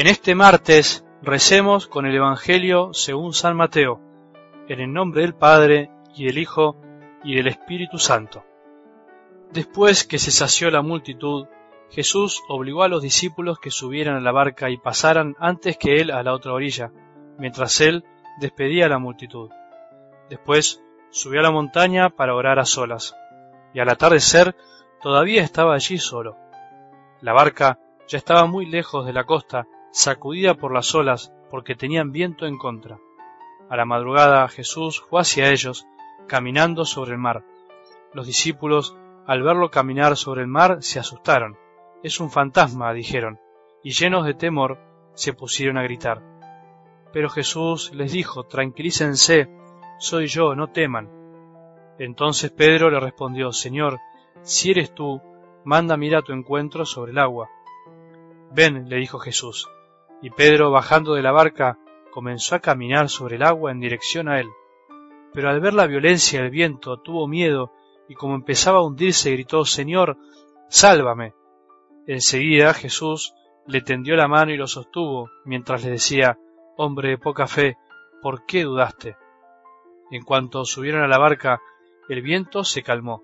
[0.00, 4.00] En este martes recemos con el Evangelio según San Mateo,
[4.66, 6.74] en el nombre del Padre y del Hijo
[7.22, 8.42] y del Espíritu Santo.
[9.52, 11.48] Después que se sació la multitud,
[11.90, 16.10] Jesús obligó a los discípulos que subieran a la barca y pasaran antes que él
[16.12, 16.90] a la otra orilla,
[17.36, 18.02] mientras él
[18.40, 19.50] despedía a la multitud.
[20.30, 23.14] Después subió a la montaña para orar a solas,
[23.74, 24.56] y al atardecer
[25.02, 26.38] todavía estaba allí solo.
[27.20, 27.78] La barca
[28.08, 32.58] ya estaba muy lejos de la costa, sacudida por las olas, porque tenían viento en
[32.58, 32.98] contra.
[33.68, 35.86] A la madrugada Jesús fue hacia ellos,
[36.26, 37.44] caminando sobre el mar.
[38.12, 41.56] Los discípulos, al verlo caminar sobre el mar, se asustaron.
[42.02, 43.38] Es un fantasma, dijeron,
[43.82, 44.78] y llenos de temor,
[45.14, 46.22] se pusieron a gritar.
[47.12, 49.48] Pero Jesús les dijo, tranquilícense,
[49.98, 51.10] soy yo, no teman.
[51.98, 53.98] Entonces Pedro le respondió, Señor,
[54.42, 55.20] si eres tú,
[55.64, 57.50] manda ir a tu encuentro sobre el agua.
[58.52, 59.68] Ven, le dijo Jesús.
[60.22, 61.78] Y Pedro, bajando de la barca,
[62.10, 64.48] comenzó a caminar sobre el agua en dirección a él.
[65.32, 67.72] Pero al ver la violencia del viento tuvo miedo
[68.08, 70.18] y como empezaba a hundirse gritó Señor,
[70.68, 71.34] sálvame.
[72.06, 73.34] Enseguida Jesús
[73.66, 76.38] le tendió la mano y lo sostuvo, mientras le decía
[76.76, 77.76] Hombre de poca fe,
[78.20, 79.16] ¿por qué dudaste?
[80.10, 81.60] En cuanto subieron a la barca,
[82.08, 83.22] el viento se calmó.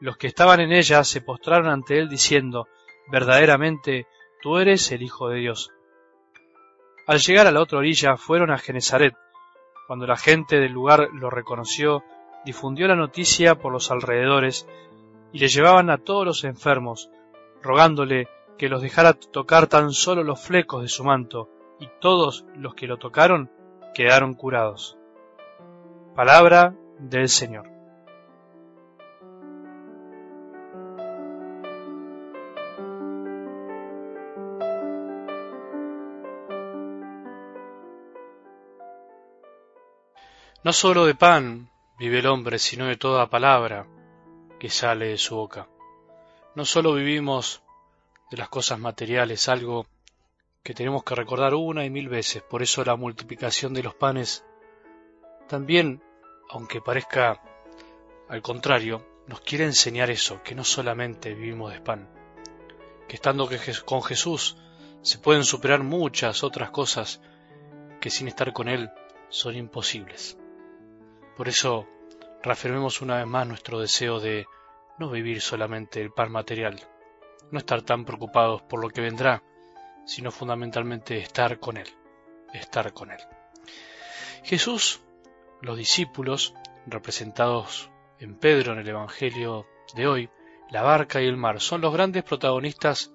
[0.00, 2.68] Los que estaban en ella se postraron ante él diciendo
[3.10, 4.06] Verdaderamente
[4.40, 5.70] tú eres el Hijo de Dios.
[7.06, 9.14] Al llegar a la otra orilla fueron a Genezaret.
[9.86, 12.04] Cuando la gente del lugar lo reconoció,
[12.44, 14.68] difundió la noticia por los alrededores
[15.32, 17.10] y le llevaban a todos los enfermos,
[17.62, 18.28] rogándole
[18.58, 21.48] que los dejara tocar tan solo los flecos de su manto,
[21.80, 23.50] y todos los que lo tocaron
[23.94, 24.98] quedaron curados.
[26.14, 27.77] Palabra del Señor.
[40.68, 43.86] No sólo de pan vive el hombre, sino de toda palabra
[44.60, 45.66] que sale de su boca.
[46.54, 47.62] No sólo vivimos
[48.30, 49.86] de las cosas materiales, algo
[50.62, 54.44] que tenemos que recordar una y mil veces, por eso la multiplicación de los panes
[55.48, 56.02] también,
[56.50, 57.40] aunque parezca
[58.28, 62.10] al contrario, nos quiere enseñar eso, que no solamente vivimos de pan,
[63.08, 63.48] que estando
[63.86, 64.58] con Jesús
[65.00, 67.22] se pueden superar muchas otras cosas
[68.02, 68.90] que sin estar con Él
[69.30, 70.36] son imposibles.
[71.38, 71.86] Por eso
[72.42, 74.44] reafirmemos una vez más nuestro deseo de
[74.98, 76.80] no vivir solamente el pan material,
[77.52, 79.44] no estar tan preocupados por lo que vendrá,
[80.04, 81.86] sino fundamentalmente estar con Él,
[82.52, 83.20] estar con Él.
[84.42, 85.00] Jesús,
[85.62, 86.54] los discípulos,
[86.86, 87.88] representados
[88.18, 90.30] en Pedro en el Evangelio de hoy,
[90.72, 93.12] la barca y el mar, son los grandes protagonistas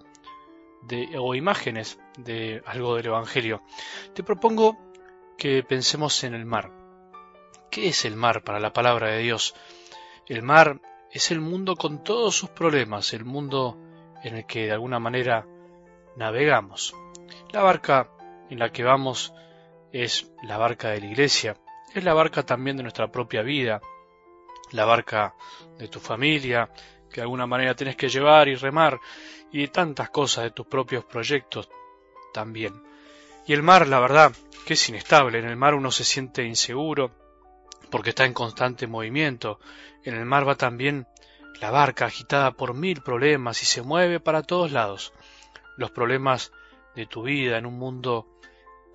[0.84, 3.64] de, o imágenes de algo del Evangelio.
[4.14, 4.78] Te propongo
[5.38, 6.83] que pensemos en el mar.
[7.74, 9.56] ¿Qué es el mar para la palabra de Dios?
[10.28, 10.80] El mar
[11.10, 13.80] es el mundo con todos sus problemas, el mundo
[14.24, 15.48] en el que de alguna manera
[16.16, 16.94] navegamos.
[17.52, 18.12] La barca
[18.52, 19.34] en la que vamos
[19.92, 21.58] es la barca de la iglesia,
[21.96, 23.82] es la barca también de nuestra propia vida,
[24.70, 25.34] la barca
[25.80, 26.70] de tu familia,
[27.10, 29.00] que de alguna manera tienes que llevar y remar,
[29.52, 31.68] y tantas cosas de tus propios proyectos
[32.36, 32.84] también.
[33.48, 34.32] Y el mar, la verdad,
[34.64, 37.23] que es inestable, en el mar uno se siente inseguro,
[37.94, 39.60] porque está en constante movimiento.
[40.04, 41.06] En el mar va también
[41.62, 45.14] la barca agitada por mil problemas y se mueve para todos lados.
[45.78, 46.52] Los problemas
[46.96, 48.26] de tu vida en un mundo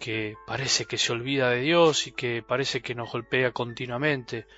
[0.00, 4.48] que parece que se olvida de Dios y que parece que nos golpea continuamente,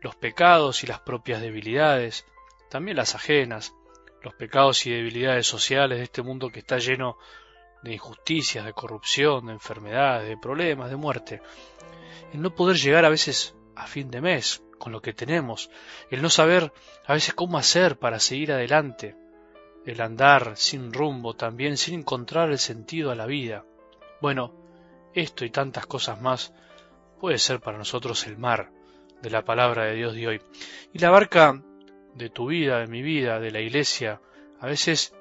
[0.00, 2.24] los pecados y las propias debilidades,
[2.70, 3.74] también las ajenas,
[4.22, 7.18] los pecados y debilidades sociales de este mundo que está lleno
[7.82, 11.42] de injusticias, de corrupción, de enfermedades, de problemas, de muerte.
[12.32, 15.70] El no poder llegar a veces a fin de mes, con lo que tenemos,
[16.10, 16.72] el no saber
[17.06, 19.16] a veces cómo hacer para seguir adelante,
[19.86, 23.64] el andar sin rumbo también, sin encontrar el sentido a la vida.
[24.20, 24.54] Bueno,
[25.14, 26.52] esto y tantas cosas más
[27.20, 28.70] puede ser para nosotros el mar
[29.22, 30.42] de la palabra de Dios de hoy.
[30.92, 31.62] Y la barca
[32.14, 34.20] de tu vida, de mi vida, de la iglesia,
[34.60, 35.14] a veces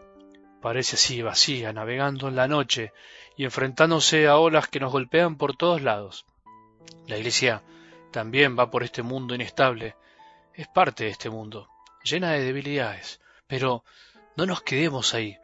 [0.61, 2.91] parece así vacía, navegando en la noche
[3.37, 6.25] y enfrentándose a olas que nos golpean por todos lados.
[7.07, 7.63] La iglesia
[8.11, 9.95] también va por este mundo inestable,
[10.53, 11.69] es parte de este mundo,
[12.03, 13.83] llena de debilidades, pero
[14.35, 15.37] no nos quedemos ahí,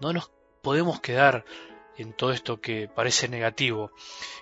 [0.00, 0.30] no nos
[0.62, 1.44] podemos quedar
[1.96, 3.92] en todo esto que parece negativo.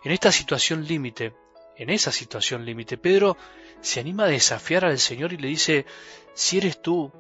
[0.03, 1.35] En esta situación límite,
[1.77, 3.37] en esa situación límite, Pedro
[3.81, 5.87] se anima a desafiar al Señor y le dice,
[6.33, 7.13] si eres tú,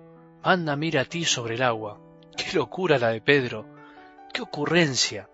[0.42, 2.00] manda mira a ti sobre el agua.
[2.36, 3.66] Qué locura la de Pedro,
[4.32, 5.28] qué ocurrencia.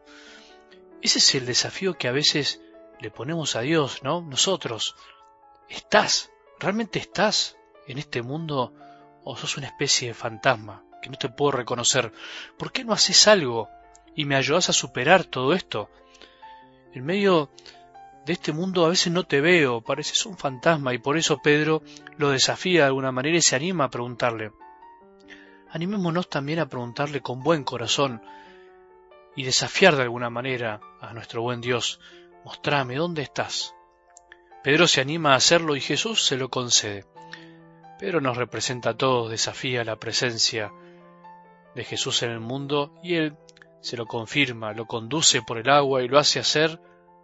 [1.01, 2.61] Ese es el desafío que a veces
[3.01, 4.21] le ponemos a Dios, ¿no?
[4.21, 4.95] Nosotros.
[5.69, 6.31] ¿Estás?
[6.59, 7.57] ¿Realmente estás
[7.87, 8.75] en este mundo
[9.25, 12.13] o sos una especie de fantasma que no te puedo reconocer?
[12.59, 13.69] ¿Por qué no haces algo
[14.15, 15.89] y me ayudas a superar todo esto?
[16.93, 17.51] En medio
[18.27, 21.83] de este mundo a veces no te veo, pareces un fantasma y por eso Pedro
[22.19, 24.53] lo desafía de alguna manera y se anima a preguntarle.
[25.71, 28.21] Animémonos también a preguntarle con buen corazón
[29.37, 32.01] y desafiar de alguna manera a nuestro buen Dios,
[32.45, 33.75] mostrame dónde estás.
[34.63, 37.07] Pedro se anima a hacerlo y Jesús se lo concede.
[37.99, 40.73] Pedro nos representa a todos, desafía la presencia
[41.75, 43.37] de Jesús en el mundo y él
[43.81, 46.81] se lo confirma, lo conduce por el agua y lo hace hacer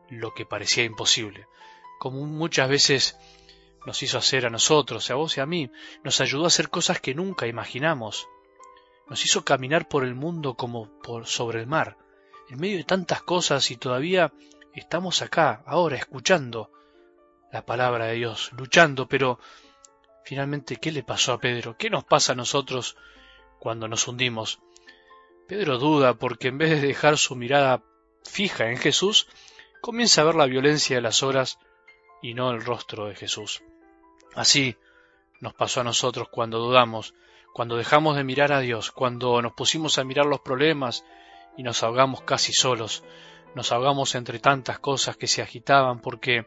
[0.08, 1.46] lo que parecía imposible,
[1.98, 3.18] como muchas veces
[3.84, 5.70] nos hizo hacer a nosotros, a vos y a mí,
[6.02, 8.28] nos ayudó a hacer cosas que nunca imaginamos,
[9.08, 11.96] nos hizo caminar por el mundo como por sobre el mar,
[12.48, 14.32] en medio de tantas cosas y todavía
[14.80, 16.70] estamos acá, ahora, escuchando
[17.52, 19.38] la palabra de Dios, luchando, pero
[20.24, 21.76] finalmente, ¿qué le pasó a Pedro?
[21.76, 22.96] ¿Qué nos pasa a nosotros
[23.58, 24.60] cuando nos hundimos?
[25.48, 27.82] Pedro duda porque en vez de dejar su mirada
[28.24, 29.28] fija en Jesús,
[29.80, 31.58] comienza a ver la violencia de las horas
[32.20, 33.62] y no el rostro de Jesús.
[34.34, 34.76] Así
[35.40, 37.14] nos pasó a nosotros cuando dudamos,
[37.54, 41.04] cuando dejamos de mirar a Dios, cuando nos pusimos a mirar los problemas
[41.56, 43.04] y nos ahogamos casi solos,
[43.56, 46.46] nos ahogamos entre tantas cosas que se agitaban porque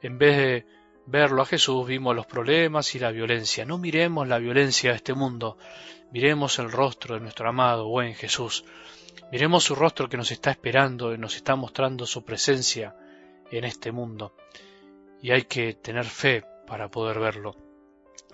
[0.00, 0.66] en vez de
[1.04, 3.64] verlo a Jesús vimos los problemas y la violencia.
[3.64, 5.58] No miremos la violencia de este mundo,
[6.12, 8.64] miremos el rostro de nuestro amado buen Jesús.
[9.32, 12.94] Miremos su rostro que nos está esperando y nos está mostrando su presencia
[13.50, 14.36] en este mundo.
[15.20, 17.56] Y hay que tener fe para poder verlo.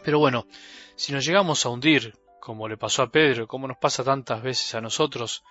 [0.05, 0.47] Pero bueno,
[0.95, 4.75] si nos llegamos a hundir, como le pasó a Pedro, como nos pasa tantas veces
[4.75, 5.43] a nosotros,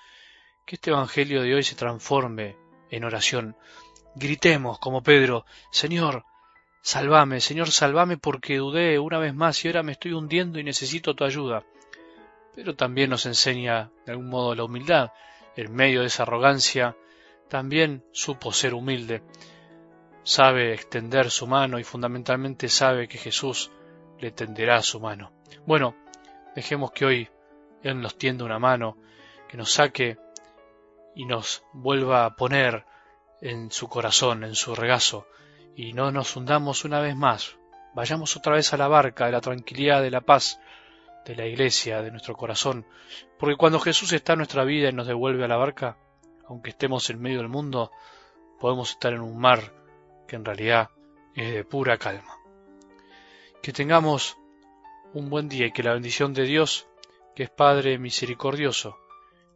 [0.65, 2.55] que este Evangelio de hoy se transforme
[2.89, 3.55] en oración.
[4.15, 6.23] Gritemos como Pedro, Señor,
[6.81, 11.15] salvame, Señor, salvame porque dudé una vez más y ahora me estoy hundiendo y necesito
[11.15, 11.63] tu ayuda.
[12.55, 15.11] Pero también nos enseña de algún modo la humildad,
[15.55, 16.95] en medio de esa arrogancia,
[17.49, 19.23] también supo ser humilde.
[20.23, 23.71] Sabe extender su mano y fundamentalmente sabe que Jesús
[24.19, 25.33] le tenderá su mano.
[25.65, 25.95] Bueno,
[26.55, 27.29] dejemos que hoy
[27.81, 28.97] Él nos tienda una mano,
[29.49, 30.17] que nos saque
[31.15, 32.85] y nos vuelva a poner
[33.41, 35.27] en su corazón, en su regazo,
[35.75, 37.57] y no nos hundamos una vez más.
[37.93, 40.59] Vayamos otra vez a la barca de la tranquilidad, de la paz,
[41.25, 42.85] de la iglesia, de nuestro corazón,
[43.39, 45.97] porque cuando Jesús está en nuestra vida y nos devuelve a la barca,
[46.47, 47.91] aunque estemos en medio del mundo,
[48.59, 49.73] podemos estar en un mar
[50.27, 50.89] que en realidad
[51.35, 52.37] es de pura calma.
[53.61, 54.37] Que tengamos
[55.13, 56.87] un buen día y que la bendición de Dios,
[57.35, 58.97] que es Padre misericordioso,